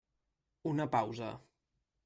Una 0.71 0.89
pausa. 0.95 1.31